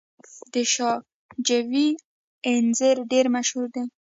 [0.51, 0.97] د شاه
[1.47, 1.87] جوی
[2.49, 3.83] انځر ډیر مشهور دي.